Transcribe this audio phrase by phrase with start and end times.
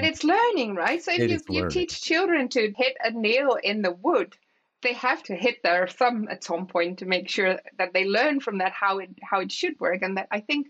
[0.00, 1.02] but it's learning, right?
[1.02, 4.36] So if It you, you teach children to hit a nail in the wood,
[4.82, 8.40] they have to hit their thumb at some point to make sure that they learn
[8.40, 10.02] from that how it how it should work.
[10.02, 10.68] And that I think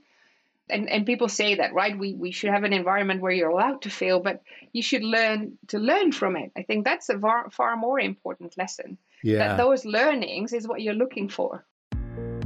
[0.68, 1.98] and, and people say that, right?
[1.98, 5.58] We we should have an environment where you're allowed to fail, but you should learn
[5.68, 6.52] to learn from it.
[6.56, 8.98] I think that's a far, far more important lesson.
[9.22, 9.38] Yeah.
[9.38, 11.64] That those learnings is what you're looking for.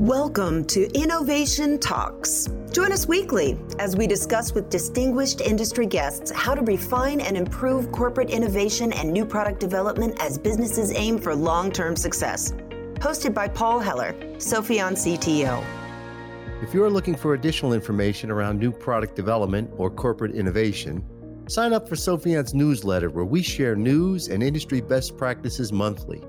[0.01, 2.49] Welcome to Innovation Talks.
[2.73, 7.93] Join us weekly as we discuss with distinguished industry guests how to refine and improve
[7.93, 12.51] corporate innovation and new product development as businesses aim for long term success.
[12.95, 15.65] Hosted by Paul Heller, Sopheon CTO.
[16.61, 21.05] If you're looking for additional information around new product development or corporate innovation,
[21.47, 26.21] sign up for Sopheon's newsletter where we share news and industry best practices monthly.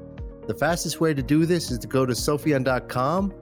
[0.45, 3.33] The fastest way to do this is to go to sopheon.com,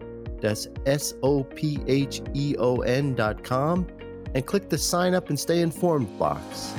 [0.44, 3.88] that's S O P H E O N dot com.
[4.36, 6.74] and click the sign up and stay informed box.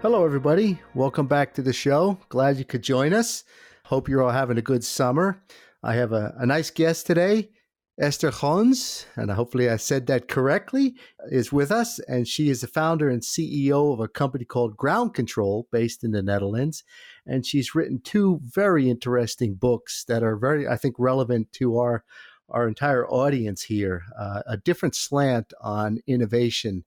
[0.00, 0.78] Hello, everybody.
[0.94, 2.18] Welcome back to the show.
[2.28, 3.44] Glad you could join us.
[3.84, 5.42] Hope you're all having a good summer.
[5.82, 7.48] I have a, a nice guest today.
[8.00, 10.94] Esther Gons, and hopefully I said that correctly,
[11.30, 11.98] is with us.
[12.00, 16.12] And she is the founder and CEO of a company called Ground Control based in
[16.12, 16.84] the Netherlands.
[17.26, 22.04] And she's written two very interesting books that are very, I think, relevant to our,
[22.48, 24.02] our entire audience here.
[24.18, 26.84] Uh, a different slant on innovation.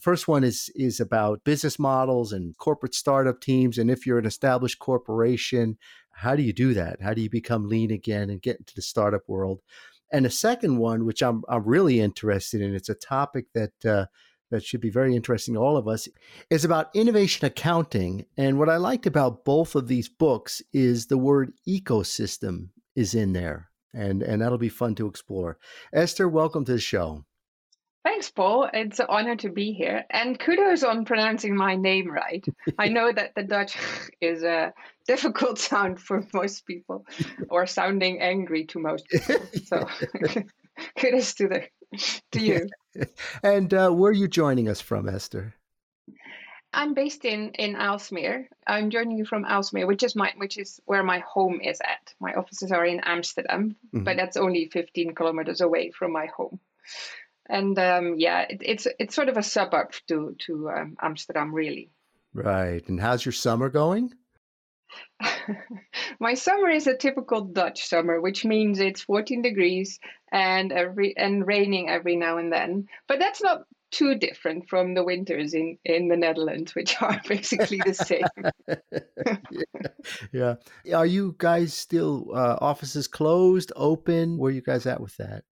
[0.00, 3.78] First one is is about business models and corporate startup teams.
[3.78, 5.76] And if you're an established corporation,
[6.12, 7.02] how do you do that?
[7.02, 9.60] How do you become lean again and get into the startup world?
[10.12, 14.06] And the second one, which I'm I'm really interested in, it's a topic that uh,
[14.50, 16.08] that should be very interesting to all of us,
[16.50, 18.26] is about innovation accounting.
[18.36, 23.32] And what I liked about both of these books is the word ecosystem is in
[23.32, 25.58] there, and and that'll be fun to explore.
[25.92, 27.24] Esther, welcome to the show.
[28.04, 28.70] Thanks, Paul.
[28.72, 30.04] It's an honor to be here.
[30.08, 32.42] And kudos on pronouncing my name right.
[32.78, 33.76] I know that the Dutch
[34.20, 34.72] is a
[35.06, 37.04] difficult sound for most people
[37.50, 39.46] or sounding angry to most people.
[39.66, 39.86] So
[40.98, 41.64] kudos to the
[42.32, 42.68] to you.
[43.42, 45.54] And uh, where are you joining us from, Esther?
[46.72, 48.46] I'm based in in Aalsmeer.
[48.66, 52.12] I'm joining you from Aalsmeer, which is my which is where my home is at.
[52.20, 54.04] My offices are in Amsterdam, Mhm.
[54.04, 56.60] but that's only 15 kilometers away from my home.
[57.48, 61.90] And um, yeah, it, it's it's sort of a suburb to to um, Amsterdam, really.
[62.34, 62.86] Right.
[62.88, 64.12] And how's your summer going?
[66.20, 69.98] My summer is a typical Dutch summer, which means it's 14 degrees
[70.32, 72.86] and every and raining every now and then.
[73.06, 77.80] But that's not too different from the winters in in the Netherlands, which are basically
[77.84, 78.24] the same.
[80.32, 80.56] yeah.
[80.84, 80.96] yeah.
[80.96, 84.38] Are you guys still uh, offices closed, open?
[84.38, 85.44] Where you guys at with that?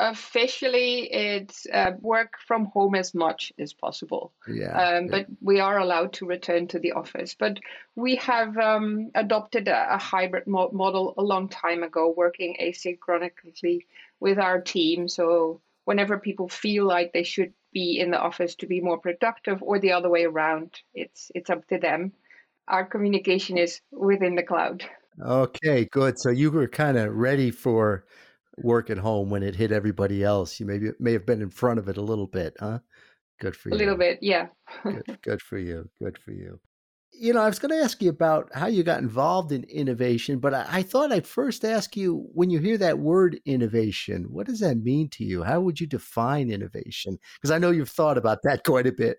[0.00, 4.32] Officially, it's uh, work from home as much as possible.
[4.46, 4.70] Yeah.
[4.70, 5.10] Um, yeah.
[5.10, 7.34] but we are allowed to return to the office.
[7.36, 7.58] But
[7.96, 13.86] we have um, adopted a, a hybrid mo- model a long time ago, working asynchronously
[14.20, 15.08] with our team.
[15.08, 19.62] So whenever people feel like they should be in the office to be more productive,
[19.62, 22.12] or the other way around, it's it's up to them.
[22.68, 24.84] Our communication is within the cloud.
[25.20, 26.18] Okay, good.
[26.18, 28.04] So you were kind of ready for
[28.62, 30.58] work at home when it hit everybody else.
[30.58, 32.78] You maybe may have been in front of it a little bit, huh?
[33.40, 33.76] Good for you.
[33.76, 34.48] A little bit, yeah.
[34.82, 35.88] good, good for you.
[36.02, 36.58] Good for you.
[37.10, 40.38] You know, I was going to ask you about how you got involved in innovation,
[40.38, 44.46] but I, I thought I'd first ask you when you hear that word innovation, what
[44.46, 45.42] does that mean to you?
[45.42, 47.18] How would you define innovation?
[47.36, 49.18] Because I know you've thought about that quite a bit.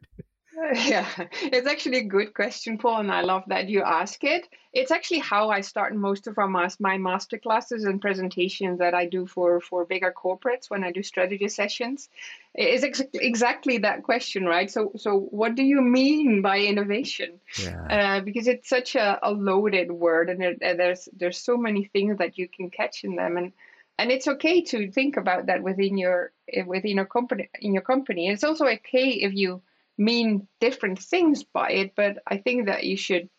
[0.74, 1.08] Yeah,
[1.42, 4.48] it's actually a good question, Paul, and I love that you ask it.
[4.74, 8.94] It's actually how I start most of our mas- my master classes and presentations that
[8.94, 12.10] I do for for bigger corporates when I do strategy sessions.
[12.54, 14.70] It's ex- exactly that question, right?
[14.70, 17.40] So, so what do you mean by innovation?
[17.58, 17.86] Yeah.
[17.90, 22.18] Uh, because it's such a, a loaded word, and there, there's there's so many things
[22.18, 23.54] that you can catch in them, and
[23.98, 26.32] and it's okay to think about that within your
[26.66, 28.28] within your company in your company.
[28.28, 29.62] It's also okay if you
[30.00, 33.30] mean different things by it, but I think that you should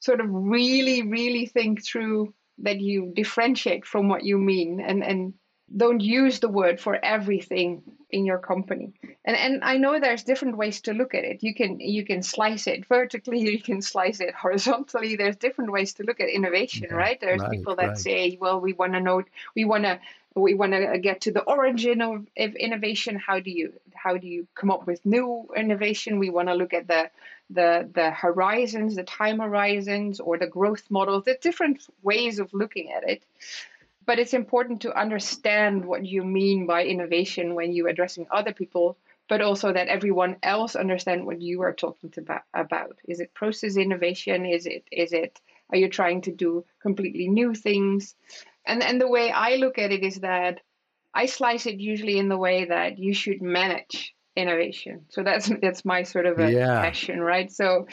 [0.00, 5.34] sort of really, really think through that you differentiate from what you mean and, and
[5.74, 8.92] don't use the word for everything in your company.
[9.24, 11.42] And and I know there's different ways to look at it.
[11.42, 15.16] You can you can slice it vertically, you can slice it horizontally.
[15.16, 17.20] There's different ways to look at innovation, Yeah, right?
[17.20, 17.98] There's right, people that right.
[17.98, 19.22] say, well, we want to know
[19.56, 19.98] we want to
[20.34, 24.26] we want to get to the origin of, of innovation how do you how do
[24.26, 27.10] you come up with new innovation we want to look at the
[27.50, 32.92] the the horizons the time horizons or the growth models The different ways of looking
[32.92, 33.22] at it
[34.06, 38.96] but it's important to understand what you mean by innovation when you're addressing other people
[39.28, 42.98] but also that everyone else understand what you are talking to about.
[43.06, 44.44] Is it process innovation?
[44.44, 45.40] Is it is it
[45.70, 48.14] are you trying to do completely new things?
[48.66, 50.60] And and the way I look at it is that
[51.12, 55.06] I slice it usually in the way that you should manage innovation.
[55.08, 56.80] So that's that's my sort of a yeah.
[56.82, 57.50] passion, right?
[57.50, 57.86] So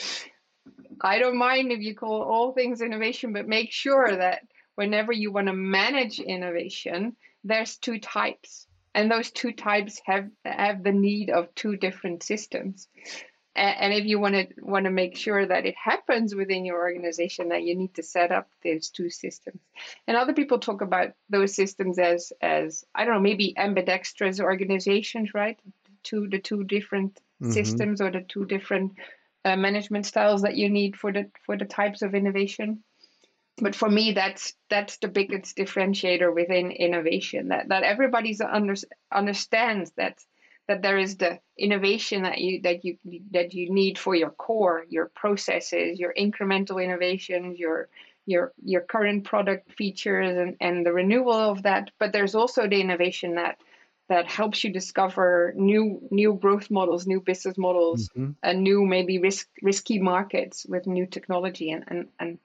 [1.01, 4.41] I don't mind if you call all things innovation, but make sure that
[4.75, 10.83] whenever you want to manage innovation, there's two types and those two types have have
[10.83, 12.87] the need of two different systems
[13.55, 17.49] and if you want to want to make sure that it happens within your organization
[17.49, 19.59] that you need to set up those two systems.
[20.07, 25.33] And other people talk about those systems as as i don't know maybe ambidextrous organizations
[25.33, 25.59] right?
[26.03, 27.51] Two the two different mm-hmm.
[27.51, 28.93] systems or the two different
[29.43, 32.83] uh, management styles that you need for the for the types of innovation.
[33.57, 38.75] But for me that's that's the biggest differentiator within innovation that that everybody's under,
[39.11, 40.23] understands that
[40.71, 42.97] that there is the innovation that you that you
[43.31, 47.89] that you need for your core your processes your incremental innovations your
[48.25, 52.79] your your current product features and, and the renewal of that but there's also the
[52.79, 53.57] innovation that
[54.07, 58.31] that helps you discover new new growth models new business models mm-hmm.
[58.41, 62.39] and new maybe risk risky markets with new technology and and, and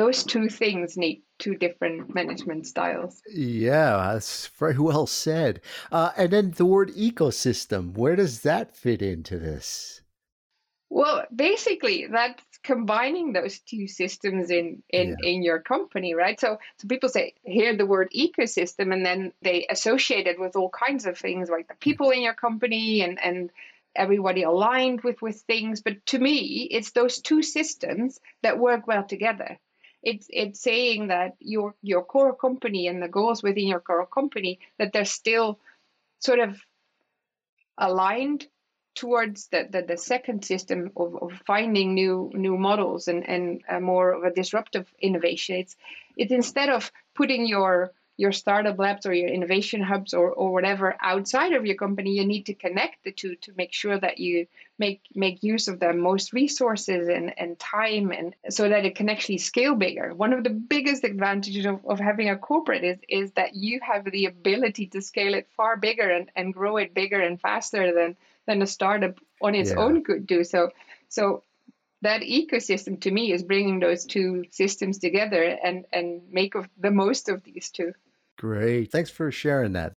[0.00, 3.20] those two things need two different management styles.
[3.30, 5.60] Yeah, that's very well said.
[5.92, 10.00] Uh, and then the word ecosystem, where does that fit into this?
[10.88, 15.30] Well, basically, that's combining those two systems in in, yeah.
[15.30, 16.40] in your company, right?
[16.40, 20.70] So, so people say hear the word ecosystem, and then they associate it with all
[20.70, 23.50] kinds of things, like the people in your company and and
[23.94, 25.82] everybody aligned with with things.
[25.82, 29.58] But to me, it's those two systems that work well together
[30.02, 34.58] it's it's saying that your your core company and the goals within your core company
[34.78, 35.58] that they're still
[36.20, 36.58] sort of
[37.78, 38.46] aligned
[38.94, 44.12] towards the, the, the second system of, of finding new new models and, and more
[44.12, 45.56] of a disruptive innovation.
[45.56, 45.76] It's
[46.16, 50.94] it's instead of putting your your startup labs or your innovation hubs or, or whatever
[51.00, 54.46] outside of your company, you need to connect the two to make sure that you
[54.78, 59.08] make make use of the most resources and, and time and so that it can
[59.08, 60.12] actually scale bigger.
[60.14, 64.04] One of the biggest advantages of, of having a corporate is, is that you have
[64.04, 68.16] the ability to scale it far bigger and, and grow it bigger and faster than
[68.46, 69.78] than a startup on its yeah.
[69.78, 70.44] own could do.
[70.44, 70.68] So
[71.08, 71.42] so
[72.02, 76.90] that ecosystem to me is bringing those two systems together and and make of the
[76.90, 77.94] most of these two.
[78.40, 78.90] Great.
[78.90, 79.92] Thanks for sharing that.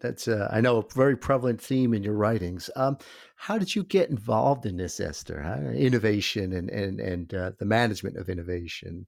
[0.00, 2.70] That's, uh, I know, a very prevalent theme in your writings.
[2.76, 2.96] Um,
[3.34, 5.42] how did you get involved in this, Esther?
[5.42, 5.70] Huh?
[5.70, 9.04] Innovation and and and uh, the management of innovation.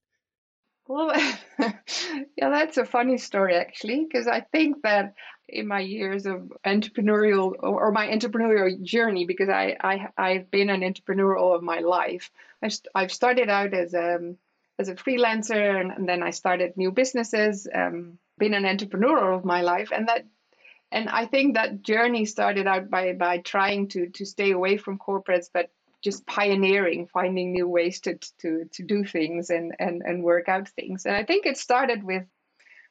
[0.89, 1.13] Well,
[1.61, 5.15] yeah, that's a funny story actually, because I think that
[5.49, 10.83] in my years of entrepreneurial or, my entrepreneurial journey, because I, I I've been an
[10.83, 12.33] entrepreneur all of my life.
[12.61, 14.35] I've, I've started out as a
[14.81, 17.69] as a freelancer, and, and then I started new businesses.
[17.73, 20.25] Um, been an entrepreneur of my life and that
[20.93, 24.99] and I think that journey started out by by trying to to stay away from
[24.99, 25.71] corporates but
[26.03, 30.69] just pioneering finding new ways to to to do things and and and work out
[30.69, 31.07] things.
[31.07, 32.25] And I think it started with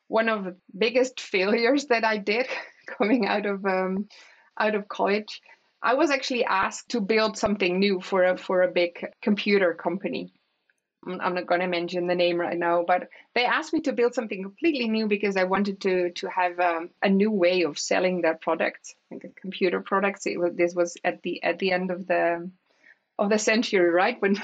[0.07, 2.47] one of the biggest failures that I did
[2.97, 4.07] coming out of um,
[4.59, 5.41] out of college.
[5.81, 10.33] I was actually asked to build something new for a for a big computer company
[11.05, 14.13] I'm not going to mention the name right now, but they asked me to build
[14.13, 18.21] something completely new because I wanted to to have um, a new way of selling
[18.21, 20.25] their products, like computer products.
[20.25, 22.49] Was, this was at the at the end of the
[23.17, 24.17] of the century, right?
[24.21, 24.35] When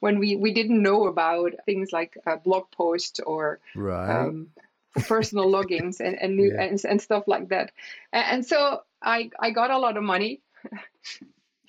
[0.00, 4.26] when we we didn't know about things like uh, blog posts or right.
[4.26, 4.48] um,
[5.06, 6.62] personal logins and and, new, yeah.
[6.62, 7.70] and and stuff like that.
[8.12, 10.40] And, and so I I got a lot of money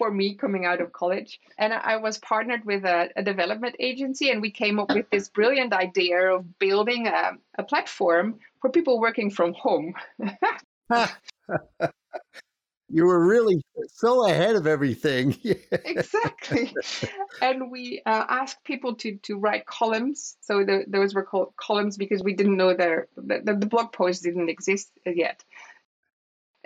[0.03, 1.39] for me coming out of college.
[1.57, 5.29] And I was partnered with a, a development agency, and we came up with this
[5.29, 9.93] brilliant idea of building a, a platform for people working from home.
[12.89, 15.37] you were really so ahead of everything.
[15.71, 16.75] exactly.
[17.41, 20.35] And we uh, asked people to, to write columns.
[20.41, 24.23] So the, those were called columns because we didn't know their, the, the blog post
[24.23, 25.45] didn't exist yet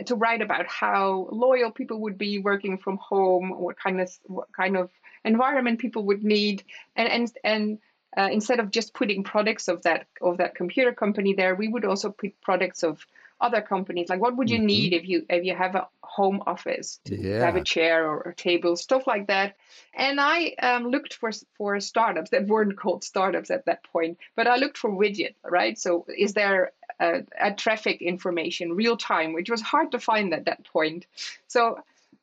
[0.05, 4.51] to write about how loyal people would be working from home, what kind of what
[4.53, 4.89] kind of
[5.25, 6.63] environment people would need,
[6.95, 7.79] and and and
[8.17, 11.85] uh, instead of just putting products of that of that computer company there, we would
[11.85, 13.05] also put products of
[13.39, 14.09] other companies.
[14.09, 14.65] Like, what would you mm-hmm.
[14.65, 15.87] need if you if you have a
[16.17, 17.45] home office to yeah.
[17.45, 19.55] have a chair or a table, stuff like that.
[19.93, 24.47] And I um, looked for for startups that weren't called startups at that point, but
[24.47, 25.77] I looked for widget, right?
[25.77, 30.65] So, is there a traffic information real time, which was hard to find at that
[30.65, 31.05] point.
[31.47, 31.79] So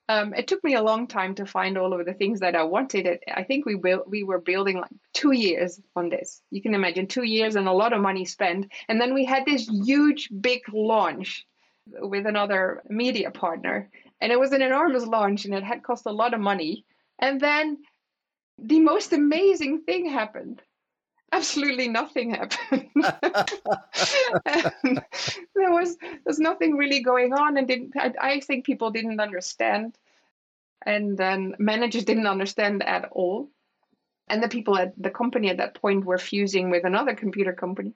[0.08, 2.64] um, it took me a long time to find all of the things that I
[2.64, 3.20] wanted.
[3.32, 6.42] I think we built, we were building like two years on this.
[6.50, 8.70] You can imagine two years and a lot of money spent.
[8.88, 11.46] And then we had this huge, big launch
[11.86, 13.90] with another media partner,
[14.20, 16.84] and it was an enormous launch, and it had cost a lot of money.
[17.18, 17.78] And then
[18.58, 20.62] the most amazing thing happened
[21.34, 22.88] absolutely nothing happened.
[25.54, 29.96] there was there's nothing really going on, and didn't I, I, think people didn't understand,
[30.84, 33.50] and then managers didn't understand at all,
[34.28, 37.94] and the people at the company at that point were fusing with another computer company.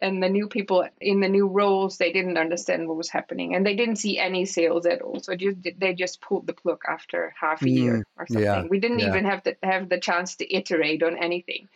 [0.00, 3.66] And the new people in the new roles, they didn't understand what was happening, and
[3.66, 5.18] they didn't see any sales at all.
[5.18, 8.44] So just they just pulled the plug after half a mm, year or something.
[8.44, 9.08] Yeah, we didn't yeah.
[9.08, 11.68] even have to have the chance to iterate on anything.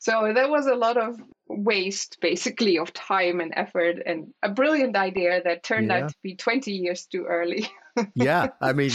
[0.00, 4.96] So there was a lot of waste, basically, of time and effort, and a brilliant
[4.96, 6.04] idea that turned yeah.
[6.04, 7.68] out to be 20 years too early.
[8.14, 8.90] yeah, I mean,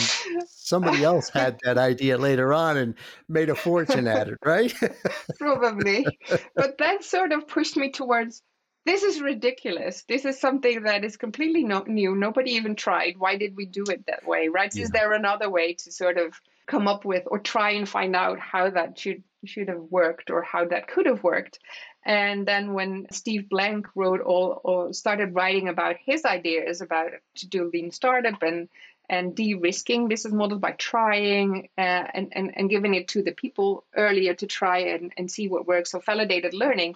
[0.47, 2.95] somebody else had that idea later on and
[3.29, 4.74] made a fortune at it, right?
[5.39, 6.07] Probably.
[6.55, 8.41] But that sort of pushed me towards
[8.85, 10.03] this is ridiculous.
[10.07, 12.15] This is something that is completely no- new.
[12.15, 13.15] Nobody even tried.
[13.17, 14.74] Why did we do it that way, right?
[14.74, 14.83] Yeah.
[14.83, 18.39] Is there another way to sort of come up with or try and find out
[18.39, 21.59] how that should should have worked or how that could have worked.
[22.05, 27.47] And then when Steve Blank wrote all or started writing about his ideas about to
[27.47, 28.69] do lean startup and
[29.07, 33.85] and de-risking business models by trying uh, and, and, and giving it to the people
[33.95, 35.91] earlier to try and, and see what works.
[35.91, 36.95] So validated learning,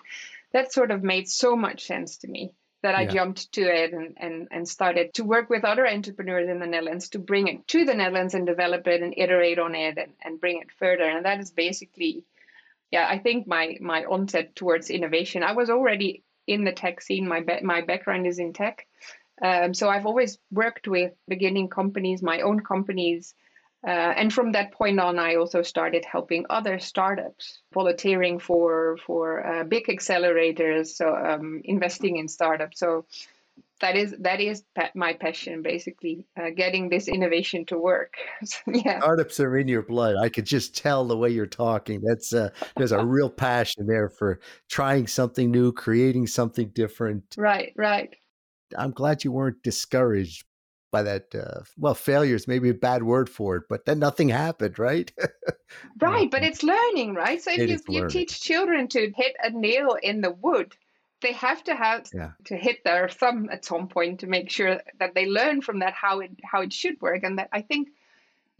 [0.51, 2.51] that sort of made so much sense to me
[2.81, 3.11] that I yeah.
[3.11, 7.09] jumped to it and, and, and started to work with other entrepreneurs in the Netherlands
[7.09, 10.39] to bring it to the Netherlands and develop it and iterate on it and, and
[10.39, 11.03] bring it further.
[11.03, 12.23] And that is basically
[12.91, 15.43] yeah, I think my my onset towards innovation.
[15.43, 17.27] I was already in the tech scene.
[17.27, 18.87] My my background is in tech,
[19.41, 23.33] um, so I've always worked with beginning companies, my own companies,
[23.87, 29.45] uh, and from that point on, I also started helping other startups, volunteering for for
[29.45, 32.79] uh, big accelerators, so um, investing in startups.
[32.79, 33.05] So
[33.81, 34.63] that is that is
[34.95, 38.13] my passion basically uh, getting this innovation to work.
[38.67, 38.99] Yeah.
[38.99, 40.15] Startups are in your blood.
[40.15, 42.01] I could just tell the way you're talking.
[42.01, 47.23] That's uh, there's a real passion there for trying something new creating something different.
[47.37, 48.15] Right right.
[48.77, 50.45] I'm glad you weren't discouraged
[50.91, 54.29] by that uh, well failure is maybe a bad word for it but then nothing
[54.29, 55.11] happened right?
[56.01, 57.39] Right but it's learning right?
[57.41, 60.75] So if you, you teach children to hit a nail in the wood
[61.21, 62.31] they have to have yeah.
[62.45, 65.93] to hit their thumb at some point to make sure that they learn from that
[65.93, 67.23] how it how it should work.
[67.23, 67.89] And that i think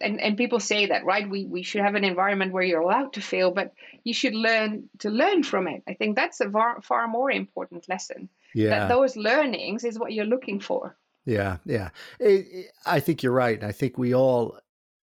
[0.02, 1.30] and, and people say that right?
[1.30, 3.74] We, we should have an environment where you're allowed to fail but
[4.04, 5.84] you should learn to learn from it.
[5.88, 8.70] I think that's a far, far more important lesson yeah.
[8.70, 10.96] that those learnings is what you're looking for.
[11.26, 11.90] Yeah yeah.
[12.20, 13.64] It, it, i think you're right.
[13.64, 14.58] I think we all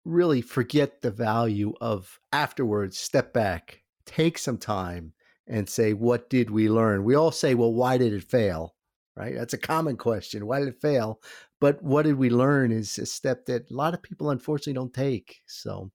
[0.04, 5.12] really forget the value of afterwards step back take some time
[5.46, 7.04] and say, what did we learn?
[7.04, 8.74] We all say, well, why did it fail?
[9.16, 9.34] Right?
[9.34, 10.46] That's a common question.
[10.46, 11.20] Why did it fail?
[11.60, 14.92] But what did we learn is a step that a lot of people unfortunately don't
[14.92, 15.40] take.
[15.46, 15.92] So,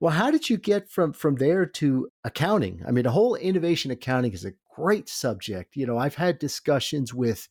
[0.00, 2.82] well, how did you get from from there to accounting?
[2.86, 5.76] I mean, the whole innovation accounting is a great subject.
[5.76, 7.48] You know, I've had discussions with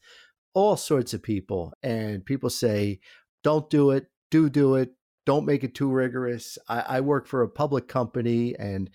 [0.54, 3.00] all sorts of people, and people say,
[3.44, 4.92] don't do it, do do it,
[5.25, 6.58] don't make it too rigorous.
[6.70, 8.89] I, I, work for a public company, and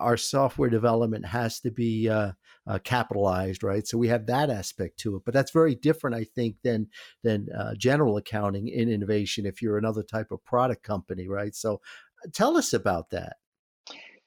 [0.00, 2.32] our software development has to be uh,
[2.66, 3.86] uh, capitalized, right?
[3.86, 6.88] So we have that aspect to it, but that's very different, I think, than
[7.22, 9.46] than uh, general accounting in innovation.
[9.46, 11.54] If you're another type of product company, right?
[11.54, 11.74] So
[12.24, 13.36] uh, tell us about that.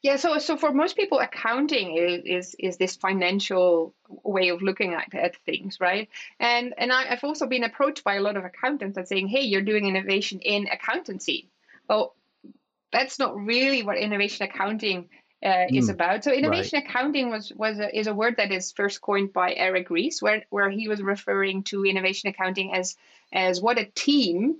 [0.01, 4.93] Yeah, so so for most people, accounting is is, is this financial way of looking
[4.93, 6.09] at, at things, right?
[6.39, 9.41] And and I, I've also been approached by a lot of accountants that saying, "Hey,
[9.41, 11.49] you're doing innovation in accountancy."
[11.87, 12.15] Well,
[12.91, 15.09] that's not really what innovation accounting
[15.43, 16.23] uh, is mm, about.
[16.23, 16.89] So innovation right.
[16.89, 20.43] accounting was was a, is a word that is first coined by Eric Ries, where
[20.49, 22.95] where he was referring to innovation accounting as
[23.31, 24.57] as what a team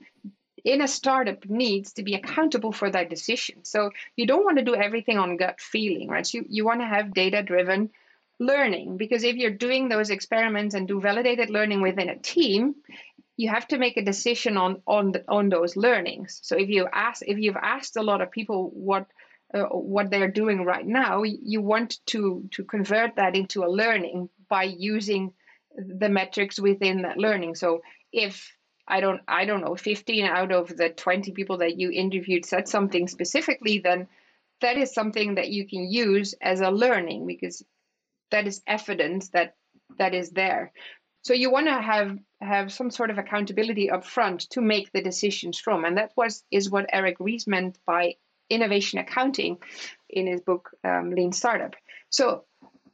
[0.64, 3.64] in a startup needs to be accountable for their decision.
[3.64, 6.26] So you don't want to do everything on gut feeling, right?
[6.26, 7.90] So you, you want to have data driven
[8.40, 12.76] learning because if you're doing those experiments and do validated learning within a team,
[13.36, 16.40] you have to make a decision on on the, on those learnings.
[16.44, 19.08] So if you ask if you've asked a lot of people what
[19.54, 24.30] uh, what they're doing right now, you want to to convert that into a learning
[24.50, 25.34] by using
[25.78, 27.56] the metrics within that learning.
[27.56, 27.82] So
[28.12, 28.52] if
[28.88, 32.68] I don't I don't know 15 out of the 20 people that you interviewed said
[32.68, 34.08] something specifically, then
[34.62, 37.64] that is something that you can use as a learning because
[38.32, 39.56] that is evidence that
[39.98, 40.72] that is there.
[41.22, 45.02] So you want to have have some sort of accountability up front to make the
[45.02, 48.16] decisions from, and that was is what Eric Ries meant by
[48.54, 49.58] innovation accounting
[50.10, 51.76] in his book um, Lean Startup.
[52.10, 52.46] So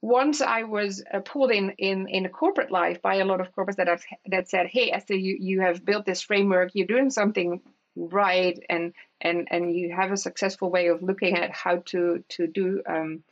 [0.01, 3.53] once I was uh, pulled in, in in a corporate life by a lot of
[3.53, 6.71] corporates that have that said, "Hey, Esther, you you have built this framework.
[6.73, 7.61] You're doing something
[7.95, 12.47] right, and and and you have a successful way of looking at how to to
[12.47, 13.23] do um,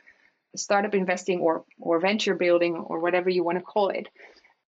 [0.56, 4.08] startup investing or or venture building or whatever you want to call it."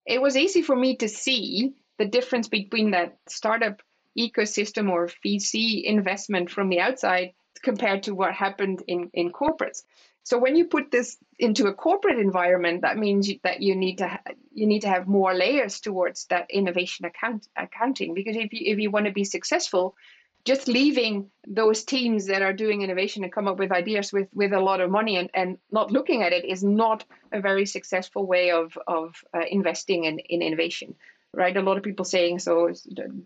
[0.06, 3.82] It was easy for me to see the difference between that startup
[4.18, 9.82] ecosystem or VC investment from the outside compared to what happened in in corporates
[10.22, 14.08] so when you put this into a corporate environment, that means that you need to
[14.08, 18.14] ha- you need to have more layers towards that innovation account accounting.
[18.14, 19.96] Because if you if you want to be successful,
[20.44, 24.52] just leaving those teams that are doing innovation and come up with ideas with with
[24.52, 28.26] a lot of money and, and not looking at it is not a very successful
[28.26, 30.94] way of of uh, investing in, in innovation
[31.32, 31.56] right?
[31.56, 32.72] A lot of people saying so.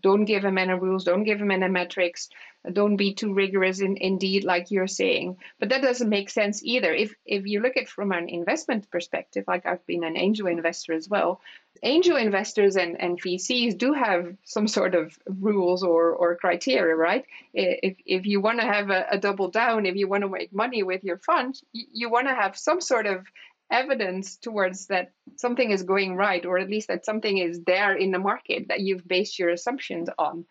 [0.01, 1.03] Don't give them any rules.
[1.03, 2.29] Don't give them any metrics.
[2.71, 3.79] Don't be too rigorous.
[3.79, 6.93] In, indeed, like you're saying, but that doesn't make sense either.
[6.93, 10.93] If if you look at from an investment perspective, like I've been an angel investor
[10.93, 11.41] as well,
[11.83, 17.25] angel investors and, and VCs do have some sort of rules or, or criteria, right?
[17.53, 20.53] If, if you want to have a, a double down, if you want to make
[20.53, 23.25] money with your fund, you, you want to have some sort of
[23.71, 28.11] evidence towards that something is going right, or at least that something is there in
[28.11, 30.45] the market that you've based your assumptions on.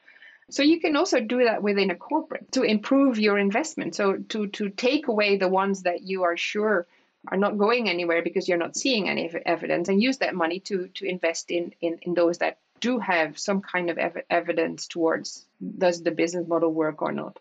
[0.50, 3.94] So you can also do that within a corporate to improve your investment.
[3.94, 6.86] So to to take away the ones that you are sure
[7.28, 10.88] are not going anywhere because you're not seeing any evidence, and use that money to
[10.88, 15.46] to invest in in, in those that do have some kind of ev- evidence towards
[15.78, 17.38] does the business model work or not.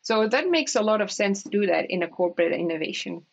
[0.00, 3.26] So that makes a lot of sense to do that in a corporate innovation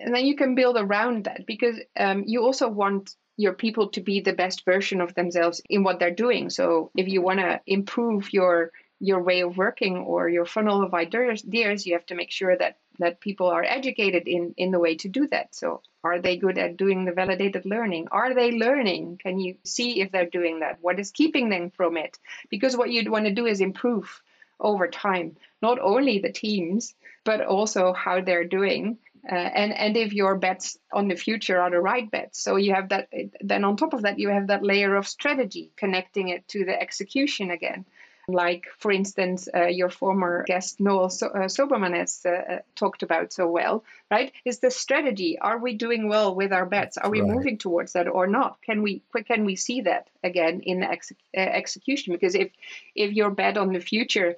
[0.00, 4.00] and then you can build around that because um, you also want your people to
[4.00, 6.50] be the best version of themselves in what they're doing.
[6.50, 10.92] So if you want to improve your your way of working or your funnel of
[10.92, 14.94] ideas, you have to make sure that that people are educated in in the way
[14.96, 15.54] to do that.
[15.54, 18.08] So are they good at doing the validated learning?
[18.10, 19.20] Are they learning?
[19.22, 20.78] Can you see if they're doing that?
[20.80, 22.18] What is keeping them from it?
[22.50, 24.22] Because what you'd want to do is improve
[24.60, 30.12] over time, not only the teams, but also how they're doing uh, and and if
[30.12, 32.40] your bets on the future are the right bets.
[32.42, 33.08] So you have that
[33.40, 36.80] then on top of that you have that layer of strategy connecting it to the
[36.80, 37.84] execution again.
[38.28, 43.02] Like for instance uh, your former guest noel so- uh, Sobelman has uh, uh, talked
[43.02, 44.32] about so well right?
[44.44, 46.96] Is the strategy are we doing well with our bets?
[46.96, 47.30] Are we right.
[47.30, 48.62] moving towards that or not?
[48.62, 52.14] Can we can we see that again in the ex- uh, execution?
[52.14, 52.50] Because if
[52.94, 54.36] if your bet on the future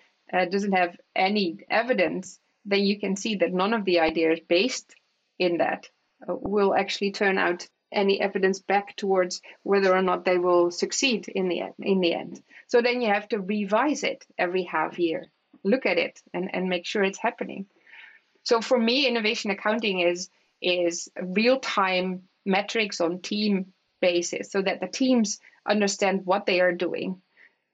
[0.50, 4.94] doesn't have any evidence then you can see that none of the ideas based
[5.38, 5.88] in that
[6.28, 11.28] uh, will actually turn out any evidence back towards whether or not they will succeed
[11.28, 12.42] in the end, in the end.
[12.68, 15.26] So then you have to revise it every half year,
[15.62, 17.66] look at it, and, and make sure it's happening.
[18.44, 20.28] So for me, innovation accounting is
[20.60, 26.72] is real time metrics on team basis, so that the teams understand what they are
[26.72, 27.20] doing.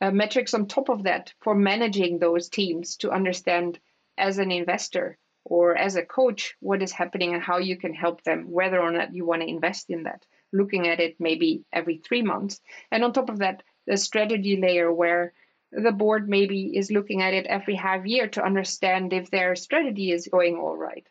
[0.00, 3.78] Uh, metrics on top of that for managing those teams to understand
[4.18, 8.22] as an investor or as a coach what is happening and how you can help
[8.22, 10.24] them, whether or not you want to invest in that.
[10.52, 12.60] Looking at it maybe every three months.
[12.90, 15.32] And on top of that, the strategy layer where
[15.72, 20.12] the board maybe is looking at it every half year to understand if their strategy
[20.12, 21.06] is going all right.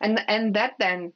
[0.00, 1.12] And, and that then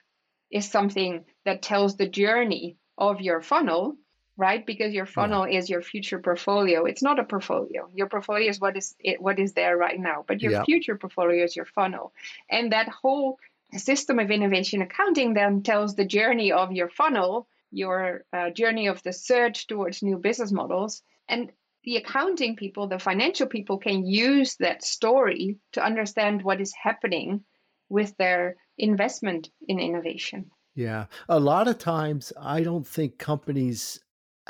[0.50, 3.96] is something that tells the journey of your funnel
[4.36, 4.64] right?
[4.64, 5.58] Because your funnel yeah.
[5.58, 6.84] is your future portfolio.
[6.84, 7.88] It's not a portfolio.
[7.94, 10.64] Your portfolio is what is it, what is there right now, but your yeah.
[10.64, 12.12] future portfolio is your funnel.
[12.48, 13.38] And that whole
[13.76, 19.02] system of innovation accounting then tells the journey of your funnel, your uh, journey of
[19.02, 21.52] the search towards new business models, and
[21.84, 27.42] the accounting people, the financial people can use that story to understand what is happening
[27.88, 30.50] with their investment in innovation.
[30.74, 31.06] Yeah.
[31.28, 34.00] A lot of times, I don't think companies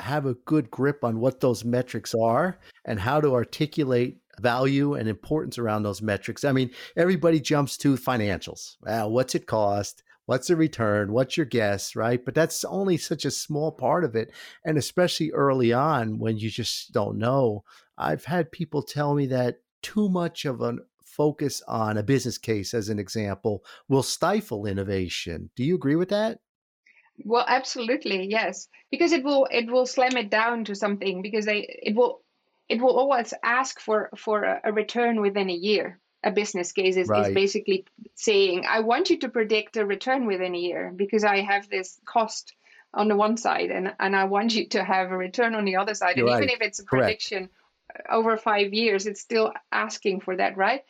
[0.01, 5.07] have a good grip on what those metrics are and how to articulate value and
[5.07, 6.43] importance around those metrics.
[6.43, 8.77] I mean, everybody jumps to financials.
[8.81, 10.03] Well, what's it cost?
[10.25, 11.11] What's the return?
[11.11, 11.95] What's your guess?
[11.95, 12.23] Right.
[12.23, 14.31] But that's only such a small part of it.
[14.65, 17.63] And especially early on when you just don't know.
[17.97, 22.73] I've had people tell me that too much of a focus on a business case,
[22.73, 25.49] as an example, will stifle innovation.
[25.55, 26.39] Do you agree with that?
[27.25, 31.79] Well, absolutely, yes, because it will it will slam it down to something because they
[31.81, 32.21] it will
[32.69, 35.99] it will always ask for for a, a return within a year.
[36.23, 37.29] A business case is, right.
[37.29, 41.41] is basically saying, I want you to predict a return within a year because I
[41.41, 42.53] have this cost
[42.93, 45.77] on the one side and, and I want you to have a return on the
[45.77, 46.17] other side.
[46.17, 46.43] You're and right.
[46.43, 47.49] even if it's a prediction
[47.89, 50.83] uh, over five years, it's still asking for that, right?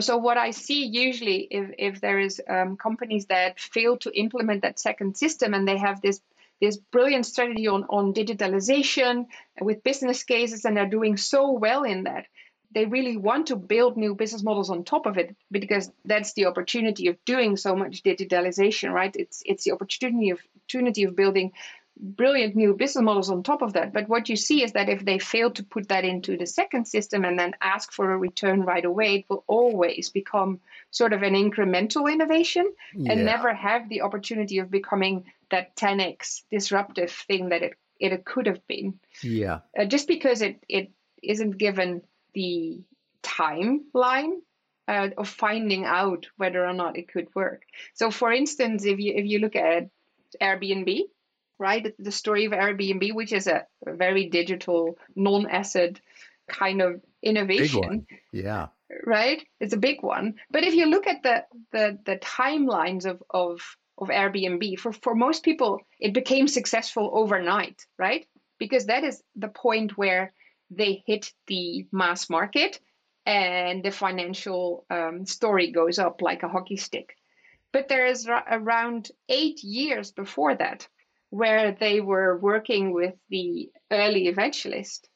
[0.00, 4.62] So what I see usually if, if there is um, companies that fail to implement
[4.62, 6.20] that second system and they have this
[6.60, 9.26] this brilliant strategy on, on digitalization
[9.60, 12.26] with business cases and they're doing so well in that
[12.74, 16.46] they really want to build new business models on top of it because that's the
[16.46, 19.14] opportunity of doing so much digitalization right?
[19.14, 21.52] It's it's the opportunity of opportunity of building
[22.00, 25.04] brilliant new business models on top of that but what you see is that if
[25.04, 28.62] they fail to put that into the second system and then ask for a return
[28.62, 33.12] right away it will always become sort of an incremental innovation Yeah.
[33.12, 38.46] and never have the opportunity of becoming that 10x disruptive thing that it, it could
[38.46, 39.60] have been Yeah.
[39.78, 42.02] uh, just because it, it isn't given
[42.34, 42.82] the
[43.22, 44.34] timeline
[44.86, 47.62] uh, of finding out whether or not it could work.
[47.94, 49.90] So, for instance, if you if you look at
[50.40, 51.02] Airbnb,
[51.58, 56.00] right, the story of Airbnb, which is a, very digital, non-asset
[56.48, 58.68] kind of innovation, Yeah.
[59.04, 59.44] right?
[59.60, 60.34] It's a big one.
[60.50, 63.60] But if you look at the the, the timelines of, of
[63.98, 68.26] of Airbnb, for, for most people, it became successful overnight, right?
[68.58, 70.32] Because that is the point where
[70.70, 72.80] they hit the mass market
[73.26, 77.16] and the financial um, story goes up like a hockey stick.
[77.72, 80.88] But there is around eight years before that
[81.30, 85.08] where they were working with the early evangelist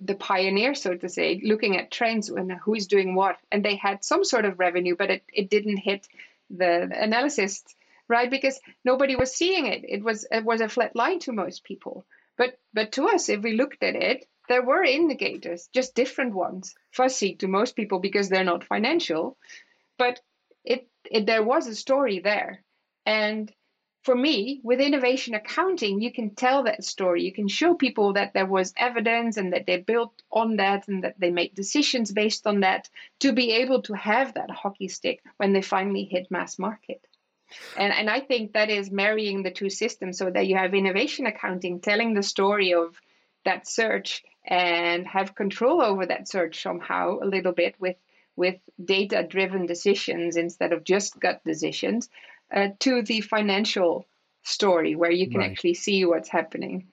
[0.00, 3.36] the pioneer, so to say, looking at trends and who's doing what.
[3.50, 6.08] And they had some sort of revenue, but it, it didn't hit
[6.50, 7.62] the analysis,
[8.08, 8.30] right?
[8.30, 9.84] Because nobody was seeing it.
[9.86, 12.04] It was it was a flat line to most people.
[12.36, 16.74] But but to us, if we looked at it, there were indicators, just different ones,
[16.90, 19.36] fuzzy to most people because they're not financial.
[19.98, 20.20] But
[20.64, 22.64] it, it there was a story there.
[23.06, 23.52] And
[24.02, 27.22] for me, with innovation accounting, you can tell that story.
[27.22, 31.04] You can show people that there was evidence and that they built on that and
[31.04, 35.22] that they made decisions based on that to be able to have that hockey stick
[35.36, 37.06] when they finally hit mass market.
[37.76, 41.26] And, and I think that is marrying the two systems so that you have innovation
[41.26, 43.00] accounting telling the story of
[43.44, 47.96] that search and have control over that search somehow a little bit with
[48.34, 52.08] with data driven decisions instead of just gut decisions
[52.54, 54.06] uh, to the financial
[54.44, 55.50] story where you can Right.
[55.50, 56.88] actually see what's happening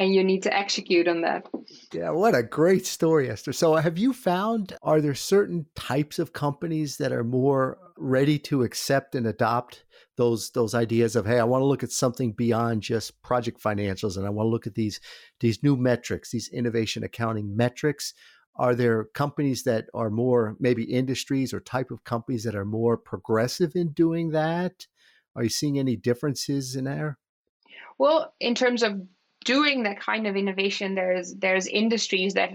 [0.00, 1.46] and you need to execute on that.
[1.92, 3.52] Yeah, what a great story, Esther.
[3.52, 8.64] So, have you found are there certain types of companies that are more ready to
[8.64, 9.84] accept and adopt
[10.16, 14.16] those those ideas of hey, I want to look at something beyond just project financials,
[14.16, 15.00] and I want to look at these
[15.40, 18.14] these new metrics, these innovation accounting metrics.
[18.56, 22.96] Are there companies that are more maybe industries or type of companies that are more
[22.96, 24.86] progressive in doing that?
[25.34, 27.18] Are you seeing any differences in there?
[27.98, 29.00] Well, in terms of
[29.44, 32.52] doing that kind of innovation, there's there's industries that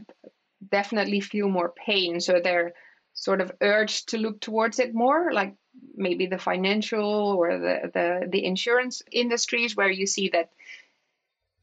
[0.72, 2.74] definitely feel more pain, so they're
[3.14, 5.56] sort of urged to look towards it more, like
[5.96, 10.50] maybe the financial or the the, the insurance industries, where you see that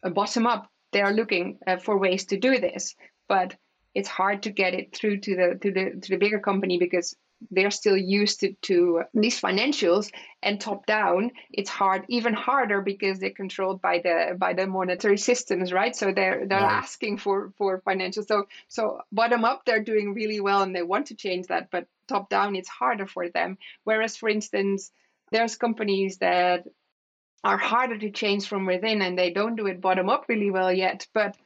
[0.03, 2.95] uh, bottom up they are looking uh, for ways to do this,
[3.29, 3.57] but
[3.97, 7.17] it's hard to get it through to the to the to the bigger company because
[7.51, 10.11] they're still used to, to these financials
[10.43, 15.19] and top down it's hard even harder because they're controlled by the by the monetary
[15.19, 15.97] systems right?
[15.97, 16.83] So they're they're Right.
[16.83, 18.27] asking for for financials.
[18.29, 21.87] So so bottom up they're doing really well and they want to change that but
[22.09, 23.59] top down it's harder for them.
[23.85, 24.93] Whereas for instance
[25.33, 26.65] there's companies that
[27.45, 30.73] are harder to change from within and they don't do it bottom up really well
[30.73, 31.37] yet but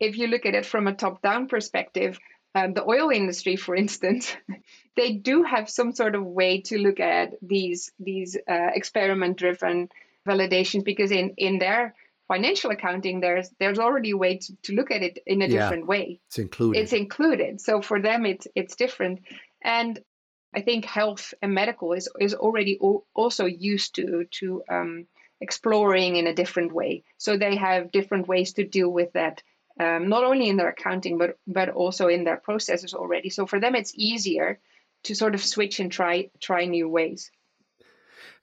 [0.00, 2.18] if you look at it from a top down perspective
[2.54, 4.34] um, the oil industry, for instance,
[4.96, 9.90] they do have some sort of way to look at these these uh, experiment driven
[10.26, 11.94] validations because in in their
[12.28, 15.60] financial accounting there's there's already a way to, to look at it in a Yeah.
[15.60, 16.80] different way It's included.
[16.80, 19.20] it's included so for them it's it's different
[19.62, 20.00] and
[20.54, 25.06] i think health and medical is is already al- also used to to um,
[25.40, 29.42] exploring in a different way so they have different ways to deal with that
[29.80, 33.60] um, not only in their accounting but but also in their processes already so for
[33.60, 34.58] them it's easier
[35.02, 37.30] to sort of switch and try try new ways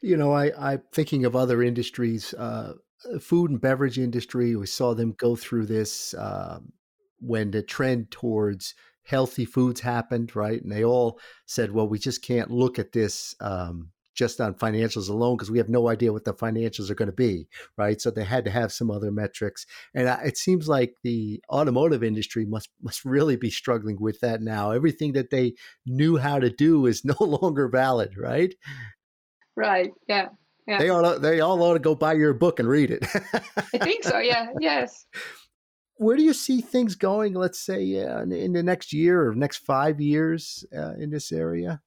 [0.04, 2.74] You know, I, I'm thinking of other industries, uh,
[3.22, 4.54] food and beverage industry.
[4.54, 6.74] We saw them go through this um,
[7.20, 10.62] when the trend towards healthy foods happened, right?
[10.62, 15.10] And they all said, well, we just can't look at this um, just on financials
[15.10, 17.48] alone because we have no idea what the financials are going to be,
[17.78, 18.00] right?
[18.02, 19.66] So they had to have some other metrics.
[19.94, 24.42] And I- it seems like the automotive industry must must really be struggling with that
[24.42, 24.72] now.
[24.72, 25.54] Everything that they
[25.86, 28.54] knew how to do is no longer valid, right?
[29.56, 30.30] right yeah
[30.68, 30.80] yeah.
[30.80, 33.06] They all they all ought to go buy your book and read it.
[33.74, 34.20] I think so.
[34.20, 34.48] Yeah.
[34.60, 35.06] Yes.
[35.98, 37.34] Where do you see things going?
[37.34, 41.82] Let's say uh, in the next year or next five years uh, in this area.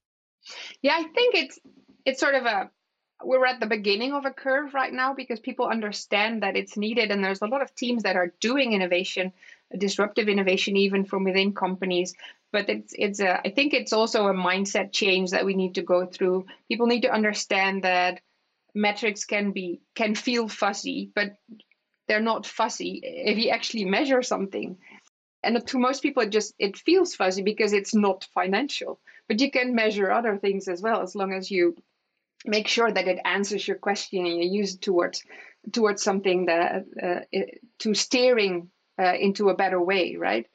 [0.80, 1.58] Yeah, I think it's
[2.06, 2.70] it's sort of a
[3.24, 7.10] we're at the beginning of a curve right now because people understand that it's needed
[7.10, 9.32] and there's a lot of teams that are doing innovation
[9.76, 12.14] disruptive innovation even from within companies.
[12.52, 15.82] But it's it's a i think it's also a mindset change that we need to
[15.82, 16.46] go through.
[16.68, 18.20] People need to understand that
[18.74, 21.36] metrics can be can feel fuzzy but
[22.06, 24.78] they're not fuzzy if you actually measure something.
[25.42, 29.50] And to most people it just it feels fuzzy because it's not financial but you
[29.50, 31.76] can measure other things as well as long as you
[32.46, 35.22] make sure that it answers your question and you use it towards
[35.72, 37.38] towards something that uh,
[37.80, 40.46] to steering uh, into a better way, right?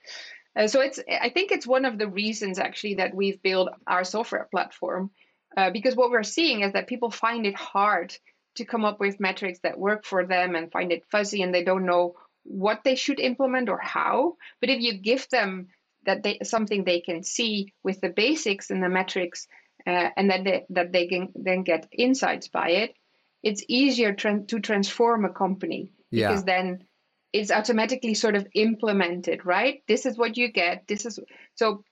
[0.56, 4.04] Uh, so it's I think it's one of the reasons actually that we've built our
[4.04, 5.12] software platform
[5.56, 8.16] uh, because what we're seeing is that people find it hard
[8.56, 11.64] to come up with metrics that work for them and find it fuzzy and they
[11.64, 14.36] don't know what they should implement or how.
[14.60, 15.68] But if you give them
[16.06, 19.48] that they something they can see with the basics and the metrics
[19.88, 22.96] uh, and that they, that they can then get insights by it,
[23.44, 26.28] it's easier tra- to transform a company yeah.
[26.28, 26.84] because then
[27.34, 29.84] it's automatically sort of implemented, right?
[29.88, 30.88] This is what you get.
[30.88, 31.20] This is
[31.56, 31.84] so.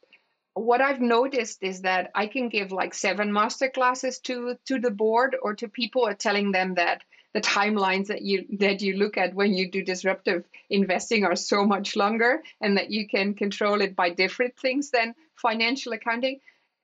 [0.55, 4.91] What I've noticed is that I can give like seven master classes to to the
[4.91, 9.33] board or to people, telling them that the timelines that you that you look at
[9.33, 13.95] when you do disruptive investing are so much longer, and that you can control it
[13.95, 16.39] by different things than financial accounting.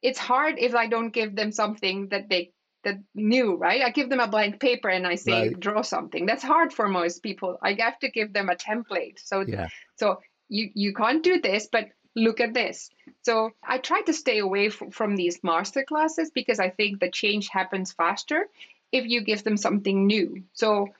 [0.05, 2.51] It's hard if I don't give them something that they
[2.83, 3.81] that new, right?
[3.81, 5.59] I give them a blank paper and I say right.
[5.59, 6.27] draw something.
[6.27, 7.57] That's hard for most people.
[7.61, 9.17] I have to give them a template.
[9.19, 9.67] So yeah.
[9.95, 12.89] so you you can't do this, but look at this.
[13.23, 17.11] So I try to stay away f- from these master classes because I think the
[17.11, 18.47] change happens faster
[18.91, 20.43] if you give them something new.
[20.53, 20.93] So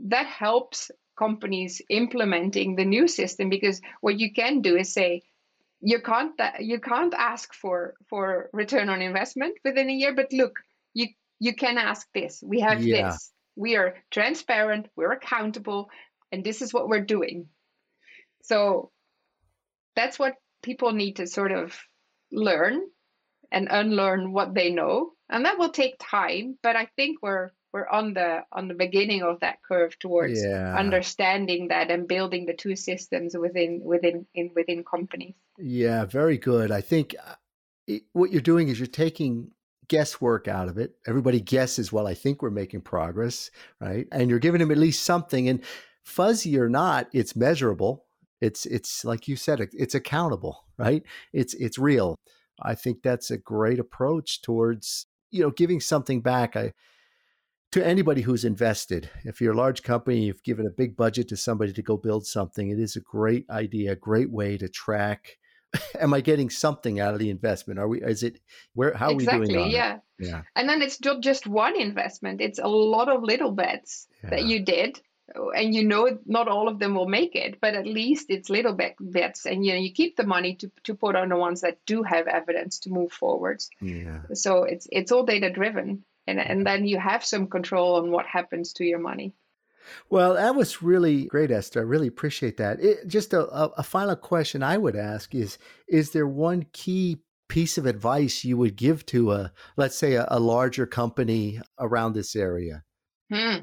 [0.00, 5.22] that helps companies implementing the new system because what you can do is say
[5.82, 10.32] you can't uh, you can't ask for for return on investment within a year but
[10.32, 10.54] look
[10.94, 11.08] you
[11.42, 12.40] you can ask this.
[12.40, 13.10] We have yeah.
[13.10, 13.32] this.
[13.56, 15.90] We are transparent we're accountable
[16.30, 17.48] and this is what we're doing.
[18.44, 18.92] So
[19.96, 21.76] that's what people need to sort of
[22.30, 22.80] learn
[23.50, 27.88] and unlearn what they know and that will take time but i think we're we're
[27.88, 30.76] on the on the beginning of that curve towards yeah.
[30.76, 36.70] understanding that and building the two systems within within in within companies yeah very good
[36.70, 37.34] i think uh,
[37.86, 39.50] it, what you're doing is you're taking
[39.92, 40.94] guesswork out of it.
[41.06, 44.06] Everybody guesses, well, I think we're making progress, right?
[44.10, 45.50] And you're giving them at least something.
[45.50, 45.62] And
[46.02, 48.06] fuzzy or not, it's measurable.
[48.40, 51.02] It's it's like you said, it's accountable, right?
[51.34, 52.16] It's it's real.
[52.62, 56.56] I think that's a great approach towards you know giving something back.
[56.56, 56.72] I
[57.72, 59.10] to anybody who's invested.
[59.24, 62.26] If you're a large company, you've given a big budget to somebody to go build
[62.26, 62.70] something.
[62.70, 65.38] It is a great idea, a great way to track
[66.00, 67.78] am I getting something out of the investment?
[67.78, 68.02] Are we?
[68.02, 68.40] Is it
[68.74, 68.94] where?
[68.94, 69.70] How exactly, are we doing?
[69.70, 70.26] yeah, it?
[70.26, 70.42] yeah.
[70.54, 74.30] And then it's not just one investment; it's a lot of little bets yeah.
[74.30, 75.00] that you did,
[75.34, 78.76] and you know not all of them will make it, but at least it's little
[79.00, 81.78] bets, and you know you keep the money to to put on the ones that
[81.86, 83.70] do have evidence to move forwards.
[83.80, 84.20] Yeah.
[84.34, 88.26] So it's it's all data driven, and and then you have some control on what
[88.26, 89.34] happens to your money.
[90.10, 91.80] Well, that was really great, Esther.
[91.80, 92.80] I really appreciate that.
[92.80, 95.58] It, just a, a, final question I would ask is:
[95.88, 100.26] Is there one key piece of advice you would give to a, let's say, a,
[100.28, 102.84] a larger company around this area?
[103.30, 103.62] Hmm.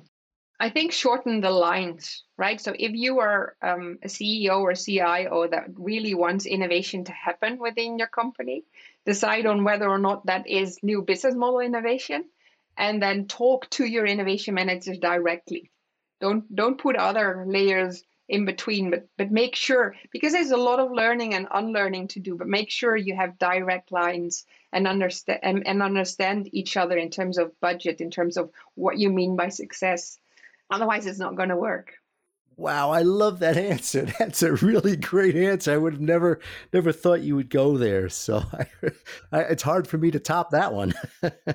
[0.61, 2.59] I think shorten the lines, right?
[2.59, 7.59] So if you are um, a CEO or CIO that really wants innovation to happen
[7.59, 8.65] within your company,
[9.05, 12.25] decide on whether or not that is new business model innovation,
[12.79, 15.69] and then talk to your innovation managers directly.
[16.21, 20.79] Don't don't put other layers in between but but make sure because there's a lot
[20.79, 25.39] of learning and unlearning to do but make sure you have direct lines and understand
[25.43, 29.35] and, and understand each other in terms of budget in terms of what you mean
[29.35, 30.19] by success.
[30.69, 31.93] Otherwise it's not going to work
[32.59, 34.05] Wow, I love that answer.
[34.19, 35.71] That's a really great answer.
[35.71, 36.41] I would have never
[36.73, 38.09] never thought you would go there.
[38.09, 38.65] So I,
[39.31, 40.93] I, it's hard for me to top that one.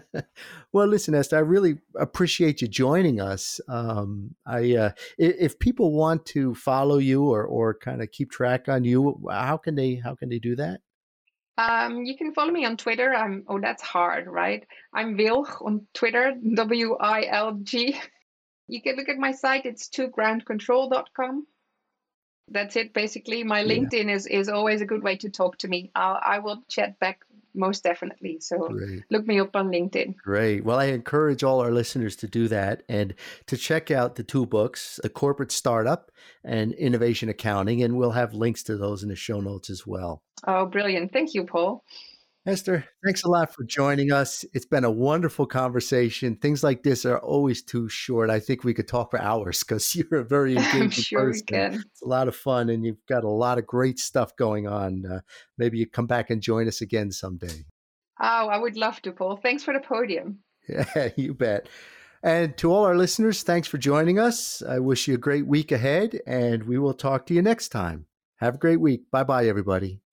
[0.72, 3.60] well, listen, Esther, I really appreciate you joining us.
[3.68, 8.70] Um, I uh, if people want to follow you or or kind of keep track
[8.70, 10.80] on you, how can they how can they do that?
[11.58, 13.14] Um, you can follow me on Twitter.
[13.14, 14.66] I'm oh that's hard, right?
[14.94, 18.00] I'm Wilg on Twitter, W I L G.
[18.68, 21.46] You can look at my site, it's togroundcontrol.com.
[22.48, 23.42] That's it, basically.
[23.42, 24.14] My LinkedIn yeah.
[24.14, 25.90] is, is always a good way to talk to me.
[25.94, 27.20] I'll, I will chat back
[27.54, 28.40] most definitely.
[28.40, 29.04] So Great.
[29.10, 30.16] look me up on LinkedIn.
[30.16, 30.64] Great.
[30.64, 33.14] Well, I encourage all our listeners to do that and
[33.46, 36.10] to check out the two books, The Corporate Startup
[36.44, 37.82] and Innovation Accounting.
[37.82, 40.22] And we'll have links to those in the show notes as well.
[40.46, 41.12] Oh, brilliant.
[41.12, 41.84] Thank you, Paul.
[42.46, 44.44] Esther, thanks a lot for joining us.
[44.52, 46.36] It's been a wonderful conversation.
[46.36, 48.28] Things like this are always too short.
[48.28, 51.82] I think we could talk for hours because you're a very engaging sure person.
[51.90, 55.06] It's a lot of fun, and you've got a lot of great stuff going on.
[55.06, 55.20] Uh,
[55.56, 57.64] maybe you come back and join us again someday.
[58.20, 59.36] Oh, I would love to, Paul.
[59.36, 60.40] Thanks for the podium.
[60.68, 61.68] Yeah, you bet.
[62.22, 64.62] And to all our listeners, thanks for joining us.
[64.62, 68.04] I wish you a great week ahead, and we will talk to you next time.
[68.36, 69.10] Have a great week.
[69.10, 70.03] Bye bye, everybody.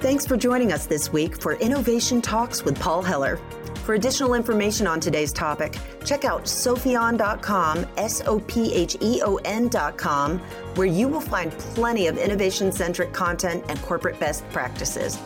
[0.00, 3.38] Thanks for joining us this week for Innovation Talks with Paul Heller.
[3.84, 9.36] For additional information on today's topic, check out sopheon.com, S O P H E O
[9.46, 10.38] N.com,
[10.74, 15.18] where you will find plenty of innovation centric content and corporate best practices.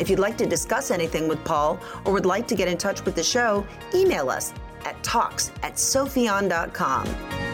[0.00, 3.04] If you'd like to discuss anything with Paul or would like to get in touch
[3.04, 4.52] with the show, email us
[4.84, 7.45] at talks at sopheon.com.